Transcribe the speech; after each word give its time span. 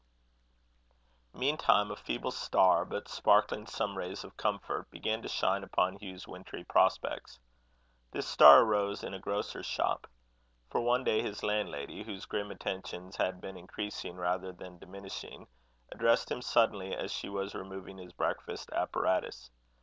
Meantime 1.35 1.91
a 1.91 1.95
feeble 1.95 2.31
star, 2.31 2.85
but 2.85 3.07
sparkling 3.07 3.67
some 3.67 3.95
rays 3.95 4.23
of 4.23 4.35
comfort, 4.35 4.89
began 4.89 5.21
to 5.21 5.27
shine 5.27 5.63
upon 5.63 5.95
Hugh's 5.99 6.27
wintry 6.27 6.63
prospects. 6.63 7.37
The 8.09 8.23
star 8.23 8.61
arose 8.63 9.03
in 9.03 9.13
a 9.13 9.19
grocer's 9.19 9.67
shop. 9.67 10.07
For 10.71 10.81
one 10.81 11.03
day 11.03 11.21
his 11.21 11.43
landlady, 11.43 12.01
whose 12.01 12.25
grim 12.25 12.49
attentions 12.49 13.15
had 13.17 13.39
been 13.41 13.57
increasing 13.57 14.15
rather 14.15 14.51
than 14.51 14.79
diminishing, 14.79 15.45
addressed 15.91 16.31
him 16.31 16.41
suddenly 16.41 16.95
as 16.95 17.11
she 17.11 17.29
was 17.29 17.53
removing 17.53 17.99
his 17.99 18.11
breakfast 18.11 18.71
apparatus. 18.71 19.51